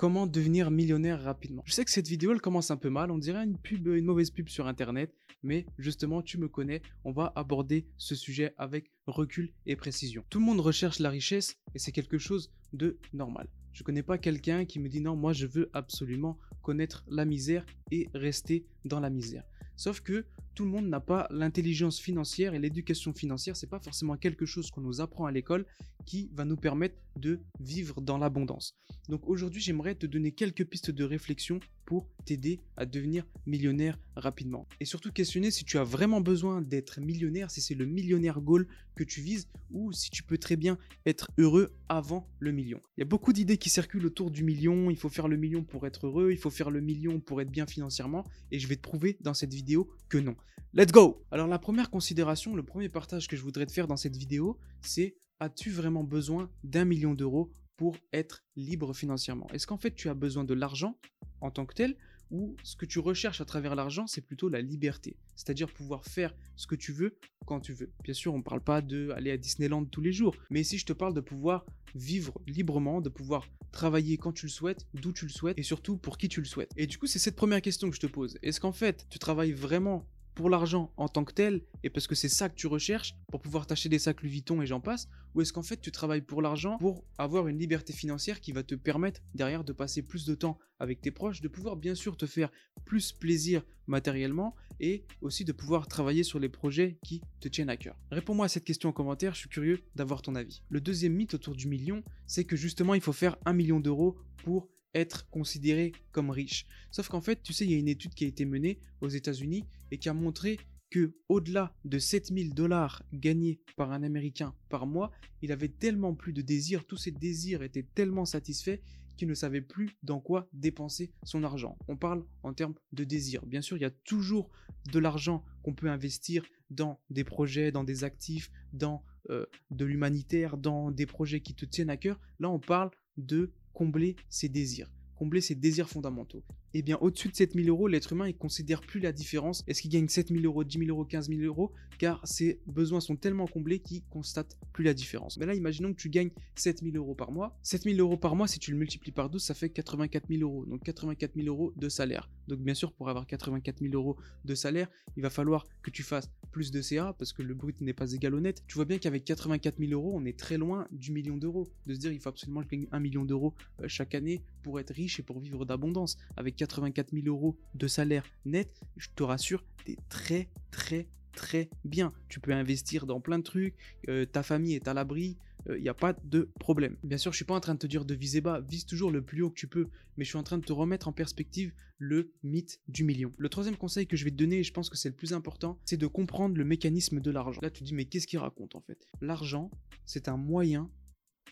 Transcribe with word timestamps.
Comment 0.00 0.26
devenir 0.26 0.70
millionnaire 0.70 1.22
rapidement 1.22 1.62
Je 1.66 1.74
sais 1.74 1.84
que 1.84 1.90
cette 1.90 2.08
vidéo 2.08 2.32
elle 2.32 2.40
commence 2.40 2.70
un 2.70 2.78
peu 2.78 2.88
mal, 2.88 3.10
on 3.10 3.18
dirait 3.18 3.44
une 3.44 3.58
pub, 3.58 3.86
une 3.86 4.06
mauvaise 4.06 4.30
pub 4.30 4.48
sur 4.48 4.66
internet, 4.66 5.14
mais 5.42 5.66
justement 5.76 6.22
tu 6.22 6.38
me 6.38 6.48
connais, 6.48 6.80
on 7.04 7.12
va 7.12 7.34
aborder 7.36 7.86
ce 7.98 8.14
sujet 8.14 8.54
avec 8.56 8.92
recul 9.06 9.52
et 9.66 9.76
précision. 9.76 10.24
Tout 10.30 10.38
le 10.38 10.46
monde 10.46 10.60
recherche 10.60 11.00
la 11.00 11.10
richesse 11.10 11.58
et 11.74 11.78
c'est 11.78 11.92
quelque 11.92 12.16
chose 12.16 12.50
de 12.72 12.98
normal. 13.12 13.46
Je 13.74 13.82
connais 13.82 14.02
pas 14.02 14.16
quelqu'un 14.16 14.64
qui 14.64 14.80
me 14.80 14.88
dit 14.88 15.02
non, 15.02 15.16
moi 15.16 15.34
je 15.34 15.44
veux 15.44 15.68
absolument 15.74 16.38
connaître 16.62 17.04
la 17.06 17.26
misère 17.26 17.66
et 17.90 18.08
rester 18.14 18.64
dans 18.86 19.00
la 19.00 19.10
misère. 19.10 19.44
Sauf 19.76 20.00
que 20.00 20.24
tout 20.54 20.64
le 20.64 20.70
monde 20.70 20.88
n'a 20.88 21.00
pas 21.00 21.26
l'intelligence 21.30 22.00
financière 22.00 22.54
et 22.54 22.58
l'éducation 22.58 23.12
financière, 23.12 23.56
c'est 23.56 23.68
pas 23.68 23.80
forcément 23.80 24.16
quelque 24.16 24.46
chose 24.46 24.70
qu'on 24.70 24.80
nous 24.80 25.00
apprend 25.00 25.26
à 25.26 25.32
l'école 25.32 25.66
qui 26.06 26.30
va 26.32 26.44
nous 26.44 26.56
permettre 26.56 26.96
de 27.16 27.40
vivre 27.60 28.00
dans 28.00 28.18
l'abondance. 28.18 28.76
Donc 29.08 29.28
aujourd'hui, 29.28 29.60
j'aimerais 29.60 29.94
te 29.94 30.06
donner 30.06 30.32
quelques 30.32 30.64
pistes 30.64 30.90
de 30.90 31.04
réflexion 31.04 31.60
pour 31.84 32.08
t'aider 32.24 32.60
à 32.76 32.86
devenir 32.86 33.26
millionnaire 33.46 33.98
rapidement. 34.14 34.68
Et 34.78 34.84
surtout 34.84 35.10
questionner 35.10 35.50
si 35.50 35.64
tu 35.64 35.76
as 35.76 35.84
vraiment 35.84 36.20
besoin 36.20 36.62
d'être 36.62 37.00
millionnaire, 37.00 37.50
si 37.50 37.60
c'est 37.60 37.74
le 37.74 37.84
millionnaire 37.84 38.40
goal 38.40 38.68
que 38.94 39.02
tu 39.02 39.20
vises 39.20 39.48
ou 39.70 39.92
si 39.92 40.10
tu 40.10 40.22
peux 40.22 40.38
très 40.38 40.56
bien 40.56 40.78
être 41.06 41.30
heureux 41.38 41.72
avant 41.88 42.28
le 42.38 42.52
million. 42.52 42.80
Il 42.96 43.00
y 43.00 43.02
a 43.02 43.06
beaucoup 43.06 43.32
d'idées 43.32 43.58
qui 43.58 43.70
circulent 43.70 44.06
autour 44.06 44.30
du 44.30 44.44
million, 44.44 44.90
il 44.90 44.96
faut 44.96 45.08
faire 45.08 45.26
le 45.26 45.36
million 45.36 45.64
pour 45.64 45.86
être 45.86 46.06
heureux, 46.06 46.30
il 46.30 46.38
faut 46.38 46.50
faire 46.50 46.70
le 46.70 46.80
million 46.80 47.18
pour 47.18 47.40
être 47.40 47.50
bien 47.50 47.66
financièrement 47.66 48.24
et 48.52 48.58
je 48.58 48.68
vais 48.68 48.76
te 48.76 48.82
prouver 48.82 49.16
dans 49.20 49.34
cette 49.34 49.52
vidéo 49.52 49.90
que 50.08 50.18
non. 50.18 50.36
Let's 50.72 50.92
go 50.92 51.24
Alors 51.32 51.48
la 51.48 51.58
première 51.58 51.90
considération, 51.90 52.54
le 52.54 52.62
premier 52.62 52.88
partage 52.88 53.26
que 53.26 53.36
je 53.36 53.42
voudrais 53.42 53.66
te 53.66 53.72
faire 53.72 53.88
dans 53.88 53.96
cette 53.96 54.16
vidéo, 54.16 54.56
c'est 54.82 55.16
as-tu 55.40 55.70
vraiment 55.70 56.04
besoin 56.04 56.48
d'un 56.62 56.84
million 56.84 57.14
d'euros 57.14 57.52
pour 57.76 57.96
être 58.12 58.44
libre 58.54 58.94
financièrement? 58.94 59.48
Est-ce 59.52 59.66
qu'en 59.66 59.78
fait 59.78 59.94
tu 59.94 60.08
as 60.08 60.14
besoin 60.14 60.44
de 60.44 60.54
l'argent 60.54 60.96
en 61.40 61.50
tant 61.50 61.66
que 61.66 61.74
tel 61.74 61.96
ou 62.30 62.54
ce 62.62 62.76
que 62.76 62.86
tu 62.86 63.00
recherches 63.00 63.40
à 63.40 63.44
travers 63.44 63.74
l'argent, 63.74 64.06
c'est 64.06 64.20
plutôt 64.20 64.48
la 64.48 64.60
liberté, 64.60 65.16
c'est-à-dire 65.34 65.72
pouvoir 65.72 66.04
faire 66.04 66.32
ce 66.54 66.68
que 66.68 66.76
tu 66.76 66.92
veux 66.92 67.18
quand 67.46 67.58
tu 67.58 67.72
veux? 67.72 67.90
Bien 68.04 68.14
sûr, 68.14 68.32
on 68.32 68.38
ne 68.38 68.42
parle 68.44 68.62
pas 68.62 68.80
d'aller 68.80 69.32
à 69.32 69.36
Disneyland 69.36 69.84
tous 69.86 70.00
les 70.00 70.12
jours, 70.12 70.36
mais 70.50 70.60
ici 70.60 70.78
je 70.78 70.86
te 70.86 70.92
parle 70.92 71.14
de 71.14 71.20
pouvoir 71.20 71.66
vivre 71.96 72.40
librement, 72.46 73.00
de 73.00 73.08
pouvoir 73.08 73.48
travailler 73.72 74.16
quand 74.18 74.32
tu 74.32 74.46
le 74.46 74.50
souhaites, 74.50 74.86
d'où 74.94 75.12
tu 75.12 75.24
le 75.24 75.32
souhaites 75.32 75.58
et 75.58 75.64
surtout 75.64 75.96
pour 75.96 76.16
qui 76.16 76.28
tu 76.28 76.40
le 76.40 76.46
souhaites. 76.46 76.70
Et 76.76 76.86
du 76.86 76.98
coup, 76.98 77.06
c'est 77.06 77.18
cette 77.18 77.36
première 77.36 77.62
question 77.62 77.90
que 77.90 77.96
je 77.96 78.00
te 78.00 78.06
pose. 78.06 78.38
Est-ce 78.42 78.60
qu'en 78.60 78.72
fait, 78.72 79.06
tu 79.10 79.18
travailles 79.18 79.52
vraiment 79.52 80.06
pour 80.40 80.48
l'argent 80.48 80.90
en 80.96 81.06
tant 81.06 81.22
que 81.24 81.34
tel 81.34 81.60
et 81.82 81.90
parce 81.90 82.06
que 82.06 82.14
c'est 82.14 82.30
ça 82.30 82.48
que 82.48 82.54
tu 82.54 82.66
recherches 82.66 83.14
pour 83.30 83.42
pouvoir 83.42 83.66
t'acheter 83.66 83.90
des 83.90 83.98
sacs 83.98 84.22
Louis 84.22 84.30
Vuitton 84.30 84.62
et 84.62 84.66
j'en 84.66 84.80
passe 84.80 85.06
ou 85.34 85.42
est-ce 85.42 85.52
qu'en 85.52 85.62
fait 85.62 85.78
tu 85.78 85.92
travailles 85.92 86.22
pour 86.22 86.40
l'argent 86.40 86.78
pour 86.78 87.04
avoir 87.18 87.46
une 87.46 87.58
liberté 87.58 87.92
financière 87.92 88.40
qui 88.40 88.52
va 88.52 88.62
te 88.62 88.74
permettre 88.74 89.20
derrière 89.34 89.64
de 89.64 89.74
passer 89.74 90.00
plus 90.00 90.24
de 90.24 90.34
temps 90.34 90.58
avec 90.78 91.02
tes 91.02 91.10
proches, 91.10 91.42
de 91.42 91.48
pouvoir 91.48 91.76
bien 91.76 91.94
sûr 91.94 92.16
te 92.16 92.24
faire 92.24 92.50
plus 92.86 93.12
plaisir 93.12 93.62
matériellement 93.86 94.54
et 94.80 95.04
aussi 95.20 95.44
de 95.44 95.52
pouvoir 95.52 95.88
travailler 95.88 96.22
sur 96.22 96.38
les 96.38 96.48
projets 96.48 96.98
qui 97.04 97.20
te 97.40 97.48
tiennent 97.48 97.68
à 97.68 97.76
cœur. 97.76 97.98
Réponds-moi 98.10 98.46
à 98.46 98.48
cette 98.48 98.64
question 98.64 98.88
en 98.88 98.92
commentaire, 98.92 99.34
je 99.34 99.40
suis 99.40 99.50
curieux 99.50 99.82
d'avoir 99.94 100.22
ton 100.22 100.36
avis. 100.36 100.62
Le 100.70 100.80
deuxième 100.80 101.12
mythe 101.12 101.34
autour 101.34 101.54
du 101.54 101.68
million, 101.68 102.02
c'est 102.26 102.44
que 102.44 102.56
justement 102.56 102.94
il 102.94 103.02
faut 103.02 103.12
faire 103.12 103.36
un 103.44 103.52
million 103.52 103.78
d'euros 103.78 104.16
pour 104.38 104.70
être 104.94 105.28
considéré 105.30 105.92
comme 106.12 106.30
riche. 106.30 106.66
Sauf 106.90 107.08
qu'en 107.08 107.20
fait, 107.20 107.42
tu 107.42 107.52
sais, 107.52 107.64
il 107.64 107.70
y 107.70 107.74
a 107.74 107.78
une 107.78 107.88
étude 107.88 108.14
qui 108.14 108.24
a 108.24 108.28
été 108.28 108.44
menée 108.44 108.78
aux 109.00 109.08
États-Unis 109.08 109.64
et 109.90 109.98
qui 109.98 110.08
a 110.08 110.14
montré 110.14 110.58
que 110.90 111.14
au-delà 111.28 111.72
de 111.84 111.98
7000 111.98 112.52
dollars 112.52 113.02
gagnés 113.12 113.60
par 113.76 113.92
un 113.92 114.02
Américain 114.02 114.54
par 114.68 114.86
mois, 114.86 115.12
il 115.40 115.52
avait 115.52 115.68
tellement 115.68 116.14
plus 116.14 116.32
de 116.32 116.42
désirs, 116.42 116.84
tous 116.84 116.96
ses 116.96 117.12
désirs 117.12 117.62
étaient 117.62 117.86
tellement 117.94 118.24
satisfaits 118.24 118.80
qu'il 119.16 119.28
ne 119.28 119.34
savait 119.34 119.60
plus 119.60 119.90
dans 120.02 120.18
quoi 120.18 120.48
dépenser 120.52 121.12
son 121.24 121.44
argent. 121.44 121.78
On 121.88 121.96
parle 121.96 122.24
en 122.42 122.54
termes 122.54 122.74
de 122.92 123.04
désirs. 123.04 123.44
Bien 123.44 123.60
sûr, 123.60 123.76
il 123.76 123.82
y 123.82 123.86
a 123.86 123.90
toujours 123.90 124.50
de 124.90 124.98
l'argent 124.98 125.44
qu'on 125.62 125.74
peut 125.74 125.90
investir 125.90 126.42
dans 126.70 127.00
des 127.10 127.22
projets, 127.22 127.70
dans 127.70 127.84
des 127.84 128.02
actifs, 128.02 128.50
dans 128.72 129.04
euh, 129.28 129.44
de 129.70 129.84
l'humanitaire, 129.84 130.56
dans 130.56 130.90
des 130.90 131.06
projets 131.06 131.40
qui 131.40 131.54
te 131.54 131.66
tiennent 131.66 131.90
à 131.90 131.98
cœur. 131.98 132.18
Là, 132.38 132.48
on 132.50 132.58
parle 132.58 132.90
de 133.18 133.52
combler 133.80 134.14
ses 134.28 134.50
désirs, 134.50 134.92
combler 135.16 135.40
ses 135.40 135.54
désirs 135.54 135.88
fondamentaux 135.88 136.44
eh 136.74 136.82
bien 136.82 136.98
au-dessus 137.00 137.28
de 137.28 137.34
7000 137.34 137.68
euros, 137.68 137.88
l'être 137.88 138.12
humain 138.12 138.26
ne 138.26 138.32
considère 138.32 138.80
plus 138.80 139.00
la 139.00 139.12
différence. 139.12 139.64
Est-ce 139.66 139.82
qu'il 139.82 139.90
gagne 139.90 140.08
7000 140.08 140.44
euros, 140.46 140.64
10 140.64 140.78
000 140.78 140.90
euros, 140.90 141.04
15 141.04 141.28
000 141.28 141.40
euros? 141.42 141.72
Car 141.98 142.26
ses 142.26 142.60
besoins 142.66 143.00
sont 143.00 143.16
tellement 143.16 143.46
comblés 143.46 143.80
qu'il 143.80 144.02
constate 144.04 144.56
plus 144.72 144.84
la 144.84 144.94
différence. 144.94 145.36
Mais 145.36 145.46
là, 145.46 145.54
imaginons 145.54 145.92
que 145.92 145.98
tu 146.00 146.08
gagnes 146.08 146.30
7000 146.54 146.96
euros 146.96 147.14
par 147.14 147.30
mois. 147.32 147.58
7000 147.62 148.00
euros 148.00 148.16
par 148.16 148.36
mois, 148.36 148.48
si 148.48 148.58
tu 148.58 148.70
le 148.70 148.78
multiplies 148.78 149.12
par 149.12 149.28
12, 149.28 149.42
ça 149.42 149.54
fait 149.54 149.68
84 149.68 150.28
000 150.28 150.42
euros. 150.42 150.64
Donc 150.64 150.82
84 150.82 151.34
000 151.34 151.48
euros 151.48 151.72
de 151.76 151.88
salaire. 151.88 152.30
Donc 152.48 152.60
bien 152.60 152.74
sûr, 152.74 152.92
pour 152.92 153.08
avoir 153.08 153.26
84 153.26 153.80
000 153.80 153.94
euros 153.94 154.16
de 154.44 154.54
salaire, 154.54 154.88
il 155.16 155.22
va 155.22 155.30
falloir 155.30 155.66
que 155.82 155.90
tu 155.90 156.02
fasses 156.02 156.30
plus 156.50 156.70
de 156.70 156.80
CA 156.82 157.14
parce 157.18 157.32
que 157.32 157.42
le 157.42 157.54
brut 157.54 157.80
n'est 157.80 157.92
pas 157.92 158.12
égal 158.12 158.34
au 158.34 158.40
net. 158.40 158.62
Tu 158.66 158.74
vois 158.74 158.84
bien 158.84 158.98
qu'avec 158.98 159.24
84 159.24 159.78
000 159.78 159.92
euros, 159.92 160.12
on 160.14 160.24
est 160.24 160.38
très 160.38 160.58
loin 160.58 160.86
du 160.90 161.12
million 161.12 161.36
d'euros. 161.36 161.68
De 161.86 161.94
se 161.94 162.00
dire, 162.00 162.12
il 162.12 162.20
faut 162.20 162.28
absolument 162.28 162.60
que 162.60 162.66
je 162.66 162.76
gagne 162.76 162.86
1 162.92 163.00
million 163.00 163.24
d'euros 163.24 163.54
euh, 163.80 163.88
chaque 163.88 164.14
année 164.14 164.42
pour 164.62 164.80
être 164.80 164.92
riche 164.92 165.20
et 165.20 165.22
pour 165.22 165.40
vivre 165.40 165.64
d'abondance. 165.64 166.16
Avec 166.36 166.56
84 166.60 167.12
000 167.12 167.26
euros 167.26 167.56
de 167.74 167.86
salaire 167.86 168.24
net, 168.44 168.80
je 168.96 169.08
te 169.14 169.22
rassure, 169.22 169.64
tu 169.84 169.92
es 169.92 169.96
très 170.10 170.48
très 170.70 171.08
très 171.32 171.70
bien. 171.84 172.12
Tu 172.28 172.40
peux 172.40 172.52
investir 172.52 173.06
dans 173.06 173.20
plein 173.20 173.38
de 173.38 173.44
trucs, 173.44 173.74
euh, 174.08 174.26
ta 174.26 174.42
famille 174.42 174.74
est 174.74 174.88
à 174.88 174.94
l'abri, 174.94 175.38
il 175.66 175.72
euh, 175.72 175.80
n'y 175.80 175.88
a 175.88 175.94
pas 175.94 176.12
de 176.12 176.50
problème. 176.58 176.96
Bien 177.02 177.16
sûr, 177.16 177.32
je 177.32 177.36
suis 177.36 177.44
pas 177.44 177.54
en 177.54 177.60
train 177.60 177.74
de 177.74 177.78
te 177.78 177.86
dire 177.86 178.04
de 178.04 178.14
viser 178.14 178.40
bas, 178.40 178.60
vise 178.60 178.84
toujours 178.84 179.10
le 179.10 179.22
plus 179.22 179.42
haut 179.42 179.50
que 179.50 179.58
tu 179.58 179.68
peux, 179.68 179.88
mais 180.16 180.24
je 180.24 180.30
suis 180.30 180.38
en 180.38 180.42
train 180.42 180.58
de 180.58 180.64
te 180.64 180.72
remettre 180.72 181.08
en 181.08 181.12
perspective 181.12 181.72
le 181.98 182.32
mythe 182.42 182.80
du 182.88 183.04
million. 183.04 183.32
Le 183.38 183.48
troisième 183.48 183.76
conseil 183.76 184.06
que 184.06 184.16
je 184.16 184.24
vais 184.24 184.30
te 184.30 184.36
donner, 184.36 184.58
et 184.58 184.62
je 184.62 184.72
pense 184.72 184.90
que 184.90 184.96
c'est 184.96 185.08
le 185.08 185.14
plus 185.14 185.32
important, 185.32 185.78
c'est 185.84 185.96
de 185.96 186.06
comprendre 186.06 186.56
le 186.56 186.64
mécanisme 186.64 187.20
de 187.20 187.30
l'argent. 187.30 187.60
Là, 187.62 187.70
tu 187.70 187.80
te 187.80 187.86
dis, 187.86 187.94
mais 187.94 188.06
qu'est-ce 188.06 188.26
qu'il 188.26 188.38
raconte 188.38 188.74
en 188.74 188.80
fait? 188.80 189.06
L'argent, 189.20 189.70
c'est 190.04 190.28
un 190.28 190.36
moyen 190.36 190.90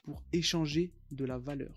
pour 0.05 0.23
échanger 0.33 0.93
de 1.13 1.25
la 1.25 1.39
valeur. 1.39 1.75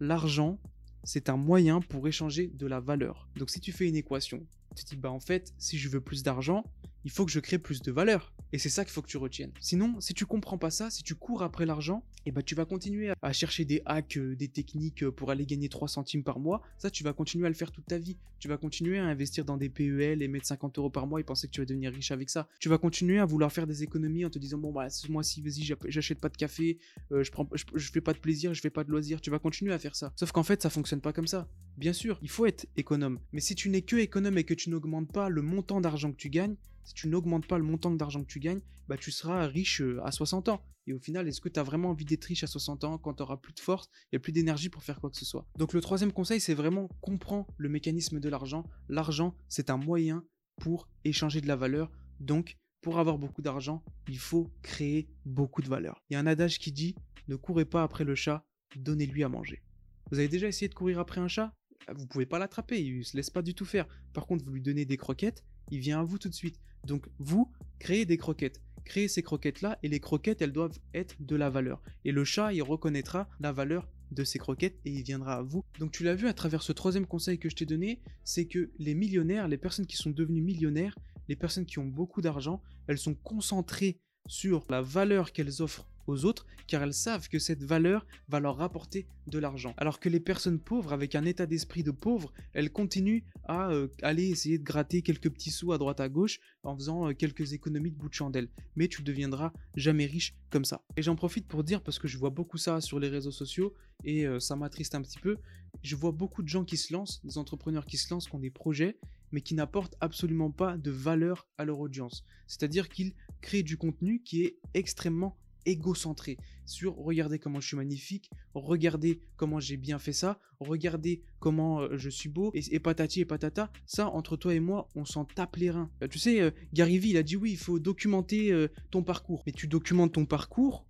L'argent, 0.00 0.58
c'est 1.04 1.28
un 1.28 1.36
moyen 1.36 1.80
pour 1.80 2.06
échanger 2.06 2.48
de 2.48 2.66
la 2.66 2.80
valeur. 2.80 3.28
Donc 3.36 3.50
si 3.50 3.60
tu 3.60 3.72
fais 3.72 3.88
une 3.88 3.96
équation, 3.96 4.46
tu 4.76 4.84
te 4.84 4.90
dis 4.90 4.96
bah 4.96 5.10
en 5.10 5.20
fait, 5.20 5.52
si 5.58 5.78
je 5.78 5.88
veux 5.88 6.00
plus 6.00 6.22
d'argent, 6.22 6.64
il 7.04 7.10
faut 7.10 7.24
que 7.24 7.32
je 7.32 7.40
crée 7.40 7.58
plus 7.58 7.82
de 7.82 7.92
valeur. 7.92 8.32
Et 8.52 8.58
c'est 8.58 8.68
ça 8.68 8.84
qu'il 8.84 8.92
faut 8.92 9.02
que 9.02 9.08
tu 9.08 9.16
retiennes. 9.16 9.52
Sinon, 9.60 10.00
si 10.00 10.12
tu 10.12 10.26
comprends 10.26 10.58
pas 10.58 10.70
ça, 10.70 10.90
si 10.90 11.02
tu 11.02 11.14
cours 11.14 11.42
après 11.42 11.66
l'argent, 11.66 12.04
et 12.26 12.28
eh 12.28 12.32
ben 12.32 12.42
tu 12.42 12.54
vas 12.54 12.66
continuer 12.66 13.12
à 13.22 13.32
chercher 13.32 13.64
des 13.64 13.80
hacks, 13.86 14.18
euh, 14.18 14.36
des 14.36 14.48
techniques 14.48 15.04
euh, 15.04 15.10
pour 15.10 15.30
aller 15.30 15.46
gagner 15.46 15.70
3 15.70 15.88
centimes 15.88 16.22
par 16.22 16.38
mois. 16.38 16.60
Ça, 16.76 16.90
tu 16.90 17.02
vas 17.02 17.14
continuer 17.14 17.46
à 17.46 17.48
le 17.48 17.54
faire 17.54 17.72
toute 17.72 17.86
ta 17.86 17.96
vie. 17.96 18.18
Tu 18.38 18.46
vas 18.46 18.58
continuer 18.58 18.98
à 18.98 19.04
investir 19.06 19.46
dans 19.46 19.56
des 19.56 19.70
PEL 19.70 20.20
et 20.20 20.28
mettre 20.28 20.46
50 20.46 20.76
euros 20.78 20.90
par 20.90 21.06
mois 21.06 21.20
et 21.20 21.24
penser 21.24 21.46
que 21.46 21.52
tu 21.52 21.60
vas 21.60 21.64
devenir 21.64 21.92
riche 21.92 22.10
avec 22.10 22.28
ça. 22.28 22.46
Tu 22.58 22.68
vas 22.68 22.76
continuer 22.76 23.18
à 23.18 23.24
vouloir 23.24 23.50
faire 23.50 23.66
des 23.66 23.82
économies 23.82 24.26
en 24.26 24.30
te 24.30 24.38
disant 24.38 24.58
bon 24.58 24.70
bah 24.70 24.90
ce 24.90 25.10
mois-ci, 25.10 25.40
vas-y, 25.40 25.74
j'achète 25.88 26.20
pas 26.20 26.28
de 26.28 26.36
café, 26.36 26.78
euh, 27.10 27.24
je 27.24 27.30
prends, 27.30 27.48
je, 27.54 27.90
fais 27.90 28.02
pas 28.02 28.12
de 28.12 28.18
plaisir, 28.18 28.52
je 28.52 28.60
fais 28.60 28.68
pas 28.68 28.84
de 28.84 28.90
loisirs. 28.90 29.22
Tu 29.22 29.30
vas 29.30 29.38
continuer 29.38 29.72
à 29.72 29.78
faire 29.78 29.96
ça. 29.96 30.12
Sauf 30.16 30.32
qu'en 30.32 30.42
fait, 30.42 30.60
ça 30.60 30.68
fonctionne 30.68 31.00
pas 31.00 31.14
comme 31.14 31.26
ça. 31.26 31.48
Bien 31.78 31.94
sûr, 31.94 32.18
il 32.20 32.28
faut 32.28 32.44
être 32.44 32.66
économe. 32.76 33.18
Mais 33.32 33.40
si 33.40 33.54
tu 33.54 33.70
n'es 33.70 33.80
que 33.80 33.96
économe 33.96 34.36
et 34.36 34.44
que 34.44 34.52
tu 34.52 34.68
n'augmentes 34.68 35.10
pas 35.10 35.30
le 35.30 35.40
montant 35.40 35.80
d'argent 35.80 36.12
que 36.12 36.16
tu 36.16 36.28
gagnes, 36.28 36.56
si 36.84 36.94
tu 36.94 37.08
n'augmentes 37.08 37.46
pas 37.46 37.58
le 37.58 37.64
montant 37.64 37.90
d'argent 37.90 38.22
que 38.22 38.28
tu 38.28 38.40
gagnes, 38.40 38.60
bah 38.88 38.96
tu 38.96 39.10
seras 39.10 39.46
riche 39.46 39.80
euh, 39.80 40.00
à 40.04 40.10
60 40.10 40.48
ans. 40.48 40.62
Et 40.86 40.92
au 40.92 40.98
final, 40.98 41.28
est-ce 41.28 41.40
que 41.40 41.48
tu 41.48 41.60
as 41.60 41.62
vraiment 41.62 41.90
envie 41.90 42.04
d'être 42.04 42.24
riche 42.24 42.42
à 42.42 42.46
60 42.46 42.84
ans 42.84 42.98
quand 42.98 43.14
tu 43.14 43.22
auras 43.22 43.36
plus 43.36 43.52
de 43.52 43.60
force 43.60 43.88
et 44.12 44.18
plus 44.18 44.32
d'énergie 44.32 44.68
pour 44.68 44.82
faire 44.82 45.00
quoi 45.00 45.10
que 45.10 45.16
ce 45.16 45.24
soit? 45.24 45.46
Donc 45.56 45.72
le 45.72 45.80
troisième 45.80 46.12
conseil, 46.12 46.40
c'est 46.40 46.54
vraiment 46.54 46.88
comprendre 47.00 47.46
le 47.56 47.68
mécanisme 47.68 48.18
de 48.18 48.28
l'argent. 48.28 48.64
L'argent, 48.88 49.36
c'est 49.48 49.70
un 49.70 49.76
moyen 49.76 50.24
pour 50.60 50.88
échanger 51.04 51.40
de 51.40 51.46
la 51.46 51.56
valeur. 51.56 51.90
Donc, 52.18 52.58
pour 52.82 52.98
avoir 52.98 53.18
beaucoup 53.18 53.42
d'argent, 53.42 53.84
il 54.08 54.18
faut 54.18 54.50
créer 54.62 55.08
beaucoup 55.24 55.62
de 55.62 55.68
valeur. 55.68 56.02
Il 56.08 56.14
y 56.14 56.16
a 56.16 56.20
un 56.20 56.26
adage 56.26 56.58
qui 56.58 56.72
dit 56.72 56.94
ne 57.28 57.36
courez 57.36 57.64
pas 57.64 57.82
après 57.82 58.04
le 58.04 58.14
chat, 58.14 58.44
donnez-lui 58.76 59.22
à 59.22 59.28
manger. 59.28 59.62
Vous 60.10 60.18
avez 60.18 60.28
déjà 60.28 60.48
essayé 60.48 60.68
de 60.68 60.74
courir 60.74 60.98
après 60.98 61.20
un 61.20 61.28
chat? 61.28 61.54
Vous 61.94 62.06
pouvez 62.06 62.26
pas 62.26 62.38
l'attraper, 62.38 62.82
il 62.82 62.98
ne 62.98 63.02
se 63.02 63.16
laisse 63.16 63.30
pas 63.30 63.42
du 63.42 63.54
tout 63.54 63.64
faire. 63.64 63.86
Par 64.12 64.26
contre, 64.26 64.44
vous 64.44 64.50
lui 64.50 64.62
donnez 64.62 64.84
des 64.84 64.96
croquettes, 64.96 65.44
il 65.70 65.78
vient 65.80 66.00
à 66.00 66.02
vous 66.02 66.18
tout 66.18 66.28
de 66.28 66.34
suite. 66.34 66.60
Donc 66.84 67.06
vous, 67.18 67.50
créez 67.78 68.04
des 68.04 68.16
croquettes. 68.16 68.62
Créez 68.84 69.08
ces 69.08 69.22
croquettes-là 69.22 69.78
et 69.82 69.88
les 69.88 70.00
croquettes, 70.00 70.42
elles 70.42 70.52
doivent 70.52 70.78
être 70.94 71.16
de 71.20 71.36
la 71.36 71.50
valeur. 71.50 71.82
Et 72.04 72.12
le 72.12 72.24
chat, 72.24 72.52
il 72.52 72.62
reconnaîtra 72.62 73.28
la 73.38 73.52
valeur 73.52 73.88
de 74.10 74.24
ces 74.24 74.38
croquettes 74.38 74.78
et 74.84 74.90
il 74.90 75.02
viendra 75.02 75.36
à 75.36 75.42
vous. 75.42 75.64
Donc 75.78 75.92
tu 75.92 76.02
l'as 76.02 76.14
vu 76.14 76.26
à 76.26 76.32
travers 76.32 76.62
ce 76.62 76.72
troisième 76.72 77.06
conseil 77.06 77.38
que 77.38 77.48
je 77.48 77.56
t'ai 77.56 77.66
donné, 77.66 78.00
c'est 78.24 78.46
que 78.46 78.70
les 78.78 78.94
millionnaires, 78.94 79.48
les 79.48 79.58
personnes 79.58 79.86
qui 79.86 79.96
sont 79.96 80.10
devenues 80.10 80.42
millionnaires, 80.42 80.96
les 81.28 81.36
personnes 81.36 81.66
qui 81.66 81.78
ont 81.78 81.86
beaucoup 81.86 82.20
d'argent, 82.20 82.60
elles 82.88 82.98
sont 82.98 83.14
concentrées 83.14 84.00
sur 84.26 84.64
la 84.68 84.82
valeur 84.82 85.32
qu'elles 85.32 85.62
offrent 85.62 85.86
aux 86.06 86.24
autres 86.24 86.46
car 86.66 86.82
elles 86.82 86.94
savent 86.94 87.28
que 87.28 87.38
cette 87.38 87.64
valeur 87.64 88.06
va 88.28 88.38
leur 88.38 88.56
rapporter 88.56 89.06
de 89.26 89.38
l'argent. 89.38 89.74
Alors 89.76 89.98
que 89.98 90.08
les 90.08 90.20
personnes 90.20 90.60
pauvres, 90.60 90.92
avec 90.92 91.14
un 91.14 91.24
état 91.24 91.46
d'esprit 91.46 91.82
de 91.82 91.90
pauvre, 91.90 92.32
elles 92.52 92.70
continuent 92.70 93.22
à 93.44 93.70
euh, 93.70 93.88
aller 94.02 94.28
essayer 94.28 94.58
de 94.58 94.62
gratter 94.64 95.02
quelques 95.02 95.30
petits 95.30 95.50
sous 95.50 95.72
à 95.72 95.78
droite 95.78 96.00
à 96.00 96.08
gauche 96.08 96.38
en 96.62 96.76
faisant 96.76 97.08
euh, 97.08 97.12
quelques 97.12 97.52
économies 97.52 97.90
de 97.90 97.96
bout 97.96 98.08
de 98.08 98.14
chandelle. 98.14 98.48
Mais 98.76 98.88
tu 98.88 99.02
deviendras 99.02 99.52
jamais 99.74 100.06
riche 100.06 100.34
comme 100.50 100.64
ça. 100.64 100.82
Et 100.96 101.02
j'en 101.02 101.16
profite 101.16 101.46
pour 101.46 101.64
dire, 101.64 101.82
parce 101.82 101.98
que 101.98 102.08
je 102.08 102.18
vois 102.18 102.30
beaucoup 102.30 102.58
ça 102.58 102.80
sur 102.80 103.00
les 103.00 103.08
réseaux 103.08 103.32
sociaux 103.32 103.74
et 104.04 104.26
euh, 104.26 104.38
ça 104.38 104.56
m'attriste 104.56 104.94
un 104.94 105.02
petit 105.02 105.18
peu, 105.18 105.36
je 105.82 105.96
vois 105.96 106.12
beaucoup 106.12 106.42
de 106.42 106.48
gens 106.48 106.64
qui 106.64 106.76
se 106.76 106.92
lancent, 106.92 107.20
des 107.24 107.38
entrepreneurs 107.38 107.86
qui 107.86 107.96
se 107.96 108.12
lancent, 108.12 108.28
qui 108.28 108.34
ont 108.34 108.40
des 108.40 108.50
projets, 108.50 108.96
mais 109.32 109.40
qui 109.40 109.54
n'apportent 109.54 109.96
absolument 110.00 110.50
pas 110.50 110.76
de 110.76 110.90
valeur 110.90 111.46
à 111.58 111.64
leur 111.64 111.78
audience. 111.80 112.24
C'est-à-dire 112.46 112.88
qu'ils 112.88 113.14
créent 113.40 113.62
du 113.62 113.76
contenu 113.76 114.22
qui 114.22 114.42
est 114.42 114.58
extrêmement 114.74 115.36
égocentré 115.70 116.36
sur 116.66 116.94
regardez 116.96 117.38
comment 117.38 117.60
je 117.60 117.66
suis 117.66 117.76
magnifique, 117.76 118.30
regardez 118.54 119.20
comment 119.36 119.58
j'ai 119.60 119.76
bien 119.76 119.98
fait 119.98 120.12
ça, 120.12 120.38
regardez 120.60 121.22
comment 121.38 121.80
euh, 121.80 121.96
je 121.96 122.08
suis 122.08 122.28
beau, 122.28 122.52
et, 122.54 122.78
patati 122.78 123.20
et 123.20 123.24
patata, 123.24 123.70
ça 123.86 124.08
entre 124.08 124.36
toi 124.36 124.54
et 124.54 124.60
moi, 124.60 124.88
on 124.94 125.04
s'en 125.04 125.24
tape 125.24 125.56
les 125.56 125.70
reins. 125.70 125.90
Euh, 126.02 126.08
tu 126.08 126.18
sais, 126.18 126.40
euh, 126.40 126.50
Gary 126.72 126.98
Vee, 126.98 127.10
il 127.10 127.16
a 127.16 127.22
dit 127.22 127.36
oui, 127.36 127.52
il 127.52 127.58
faut 127.58 127.78
documenter 127.78 128.66
ton 128.90 129.02
parcours. 129.02 129.42
Mais 129.46 129.52
tu 129.52 129.66
documentes 129.66 130.12
ton 130.12 130.26
parcours 130.26 130.86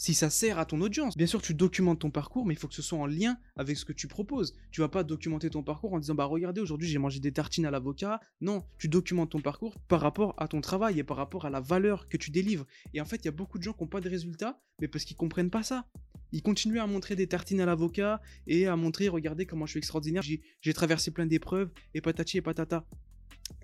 si 0.00 0.14
ça 0.14 0.30
sert 0.30 0.58
à 0.58 0.64
ton 0.64 0.80
audience. 0.80 1.14
Bien 1.14 1.26
sûr, 1.26 1.42
tu 1.42 1.52
documentes 1.52 1.98
ton 1.98 2.10
parcours, 2.10 2.46
mais 2.46 2.54
il 2.54 2.56
faut 2.56 2.68
que 2.68 2.74
ce 2.74 2.80
soit 2.80 2.98
en 2.98 3.04
lien 3.04 3.36
avec 3.56 3.76
ce 3.76 3.84
que 3.84 3.92
tu 3.92 4.08
proposes. 4.08 4.54
Tu 4.70 4.80
vas 4.80 4.88
pas 4.88 5.04
documenter 5.04 5.50
ton 5.50 5.62
parcours 5.62 5.92
en 5.92 5.98
disant 5.98 6.14
bah 6.14 6.24
regardez 6.24 6.62
aujourd'hui 6.62 6.88
j'ai 6.88 6.96
mangé 6.96 7.20
des 7.20 7.32
tartines 7.32 7.66
à 7.66 7.70
l'avocat. 7.70 8.18
Non, 8.40 8.64
tu 8.78 8.88
documentes 8.88 9.32
ton 9.32 9.42
parcours 9.42 9.78
par 9.88 10.00
rapport 10.00 10.34
à 10.38 10.48
ton 10.48 10.62
travail 10.62 10.98
et 10.98 11.04
par 11.04 11.18
rapport 11.18 11.44
à 11.44 11.50
la 11.50 11.60
valeur 11.60 12.08
que 12.08 12.16
tu 12.16 12.30
délivres. 12.30 12.64
Et 12.94 13.02
en 13.02 13.04
fait, 13.04 13.16
il 13.16 13.26
y 13.26 13.28
a 13.28 13.32
beaucoup 13.32 13.58
de 13.58 13.62
gens 13.62 13.74
qui 13.74 13.82
n'ont 13.82 13.88
pas 13.88 14.00
de 14.00 14.08
résultats, 14.08 14.58
mais 14.80 14.88
parce 14.88 15.04
qu'ils 15.04 15.18
comprennent 15.18 15.50
pas 15.50 15.62
ça. 15.62 15.84
Ils 16.32 16.42
continuent 16.42 16.80
à 16.80 16.86
montrer 16.86 17.14
des 17.14 17.26
tartines 17.26 17.60
à 17.60 17.66
l'avocat 17.66 18.22
et 18.46 18.68
à 18.68 18.76
montrer 18.76 19.08
regardez 19.08 19.44
comment 19.44 19.66
je 19.66 19.72
suis 19.72 19.78
extraordinaire. 19.78 20.22
J'ai 20.22 20.72
traversé 20.72 21.10
plein 21.10 21.26
d'épreuves 21.26 21.70
et 21.92 22.00
patati 22.00 22.38
et 22.38 22.40
patata. 22.40 22.86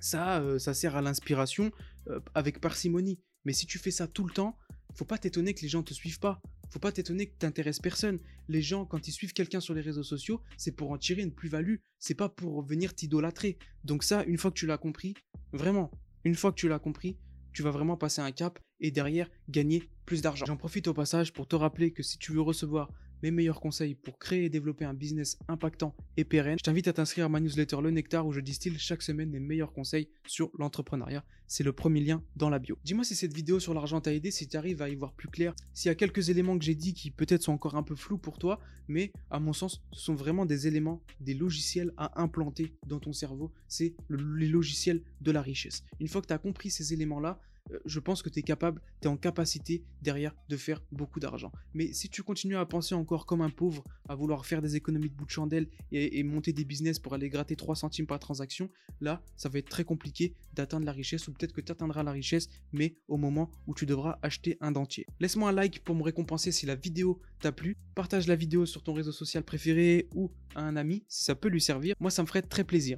Ça, 0.00 0.43
euh, 0.43 0.59
ça 0.59 0.75
sert 0.75 0.97
à 0.97 1.00
l'inspiration 1.00 1.73
euh, 2.09 2.21
avec 2.35 2.61
parcimonie. 2.61 3.21
Mais 3.47 3.55
si 3.55 3.65
tu 3.65 3.79
fais 3.79 3.93
ça 3.93 4.06
tout 4.06 4.27
le 4.27 4.35
temps, 4.35 4.59
faut 4.96 5.04
pas 5.04 5.19
t'étonner 5.19 5.54
que 5.54 5.60
les 5.62 5.69
gens 5.69 5.82
te 5.82 5.94
suivent 5.94 6.19
pas. 6.19 6.40
Faut 6.70 6.78
pas 6.78 6.90
t'étonner 6.90 7.26
que 7.26 7.37
t'intéresses 7.38 7.78
personne. 7.78 8.19
Les 8.48 8.62
gens, 8.62 8.87
quand 8.87 9.06
ils 9.06 9.12
suivent 9.12 9.32
quelqu'un 9.32 9.60
sur 9.60 9.75
les 9.75 9.81
réseaux 9.81 10.02
sociaux, 10.02 10.40
c'est 10.56 10.72
pour 10.72 10.90
en 10.90 10.98
tirer 10.98 11.22
une 11.22 11.32
plus-value. 11.32 11.76
C'est 11.98 12.14
pas 12.14 12.28
pour 12.28 12.62
venir 12.62 12.94
t'idolâtrer. 12.94 13.58
Donc 13.84 14.02
ça, 14.02 14.25
une 14.25 14.38
fois 14.38 14.50
que 14.50 14.56
tu 14.56 14.66
l'as 14.66 14.78
compris, 14.78 15.14
vraiment, 15.52 15.90
une 16.25 16.34
fois 16.34 16.50
que 16.50 16.56
tu 16.56 16.69
l'as 16.69 16.78
compris, 16.78 17.19
tu 17.52 17.62
vas 17.62 17.70
vraiment 17.70 17.96
passer 17.96 18.20
un 18.20 18.32
cap 18.32 18.58
et 18.81 18.90
derrière 18.90 19.31
gagner 19.48 19.88
plus 20.04 20.22
d'argent. 20.22 20.44
J'en 20.46 20.56
profite 20.56 20.88
au 20.88 20.94
passage 20.94 21.32
pour 21.32 21.46
te 21.46 21.56
rappeler 21.56 21.93
que 21.93 22.02
si 22.02 22.19
tu 22.19 22.32
veux 22.32 22.40
recevoir 22.40 22.90
mes 23.22 23.31
meilleurs 23.31 23.60
conseils 23.60 23.94
pour 23.94 24.19
créer 24.19 24.44
et 24.44 24.50
développer 24.50 24.84
un 24.84 24.94
business 24.94 25.38
impactant 25.48 25.96
et 26.16 26.25
pérenne, 26.25 26.58
je 26.58 26.64
t'invite 26.64 26.88
à 26.88 26.93
t'inscrire 26.93 27.26
à 27.26 27.28
ma 27.28 27.40
newsletter 27.40 27.78
Le 27.82 27.90
Nectar 27.90 28.26
où 28.26 28.32
je 28.32 28.40
distille 28.40 28.78
chaque 28.78 29.02
semaine 29.02 29.32
les 29.32 29.40
meilleurs 29.40 29.72
conseils 29.72 30.10
sur 30.26 30.50
l'entrepreneuriat. 30.58 31.25
C'est 31.48 31.64
le 31.64 31.72
premier 31.72 32.00
lien 32.00 32.22
dans 32.34 32.50
la 32.50 32.58
bio. 32.58 32.76
Dis-moi 32.84 33.04
si 33.04 33.14
cette 33.14 33.32
vidéo 33.32 33.60
sur 33.60 33.75
l'argent 33.75 34.00
t'a 34.00 34.12
aidé, 34.12 34.31
si 34.31 34.48
tu 34.48 34.56
arrives 34.56 34.82
à 34.82 34.88
y 34.88 34.94
voir 34.94 35.12
plus 35.12 35.28
clair, 35.28 35.54
s'il 35.75 35.88
y 35.88 35.93
a 35.93 35.94
quelques 35.94 36.28
éléments 36.28 36.58
que 36.58 36.64
j'ai 36.64 36.75
dit 36.75 36.94
qui 36.94 37.10
peut-être 37.10 37.43
sont 37.43 37.52
encore 37.52 37.76
un 37.76 37.82
peu 37.82 37.94
flous 37.94 38.19
pour 38.19 38.38
toi, 38.38 38.60
mais 38.88 39.12
à 39.31 39.38
mon 39.38 39.52
sens, 39.52 39.82
ce 39.93 40.00
sont 40.00 40.14
vraiment 40.14 40.46
des 40.46 40.66
éléments, 40.66 41.02
des 41.20 41.34
logiciels 41.34 41.93
à 41.96 42.20
implanter 42.20 42.75
dans 42.87 42.98
ton 42.98 43.12
cerveau. 43.12 43.52
C'est 43.69 43.94
les 44.10 44.48
logiciels 44.48 45.02
de 45.20 45.31
la 45.31 45.43
richesse. 45.43 45.84
Une 46.00 46.08
fois 46.08 46.20
que 46.20 46.26
tu 46.26 46.32
as 46.32 46.38
compris 46.38 46.70
ces 46.70 46.93
éléments-là, 46.93 47.40
euh, 47.72 47.78
je 47.84 48.00
pense 48.00 48.22
que 48.22 48.28
tu 48.28 48.38
es 48.38 48.43
capable, 48.43 48.81
tu 49.00 49.08
es 49.08 49.10
en 49.10 49.16
capacité 49.16 49.84
derrière 50.02 50.34
de 50.48 50.56
faire 50.56 50.82
beaucoup 50.93 51.20
d'argent. 51.20 51.52
Mais 51.75 51.93
si 51.93 52.08
tu 52.08 52.22
continues 52.22 52.56
à 52.56 52.66
penser 52.66 52.94
encore 52.94 53.26
comme 53.26 53.40
un 53.40 53.50
pauvre, 53.50 53.84
à 54.08 54.14
vouloir 54.14 54.46
faire 54.46 54.62
des 54.62 54.76
économies 54.76 55.08
de 55.08 55.14
bout 55.14 55.26
de 55.26 55.31
chandelle 55.31 55.69
et, 55.93 56.22
monter 56.22 56.52
des 56.52 56.64
business 56.64 56.98
pour 56.98 57.14
aller 57.14 57.28
gratter 57.28 57.56
3 57.56 57.76
centimes 57.76 58.06
par 58.06 58.19
transaction, 58.19 58.69
là, 59.00 59.22
ça 59.37 59.48
va 59.48 59.58
être 59.58 59.69
très 59.69 59.84
compliqué 59.84 60.34
d'atteindre 60.54 60.87
la 60.87 60.93
richesse 60.93 61.28
peut-être 61.37 61.53
que 61.53 61.61
tu 61.61 61.73
atteindras 61.73 62.03
la 62.03 62.12
richesse, 62.12 62.49
mais 62.73 62.97
au 63.09 63.17
moment 63.17 63.50
où 63.67 63.75
tu 63.75 63.87
devras 63.87 64.19
acheter 64.23 64.56
un 64.61 64.73
dentier. 64.73 65.06
Laisse-moi 65.21 65.50
un 65.50 65.53
like 65.53 65.83
pour 65.85 65.94
me 65.94 66.03
récompenser 66.03 66.53
si 66.53 66.67
la 66.67 66.75
vidéo 66.75 67.21
t'a 67.41 67.53
plu. 67.53 67.77
Partage 67.94 68.27
la 68.27 68.37
vidéo 68.37 68.67
sur 68.67 68.83
ton 68.83 68.93
réseau 68.93 69.12
social 69.12 69.43
préféré 69.43 70.09
ou 70.15 70.31
à 70.55 70.62
un 70.62 70.77
ami 70.77 71.05
si 71.09 71.25
ça 71.25 71.35
peut 71.35 71.49
lui 71.49 71.61
servir. 71.61 71.94
Moi, 72.00 72.11
ça 72.11 72.23
me 72.23 72.27
ferait 72.27 72.43
très 72.43 72.65
plaisir. 72.65 72.94